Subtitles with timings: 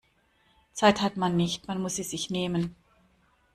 [0.73, 2.75] Zeit hat man nicht, man muss sie sich nehmen.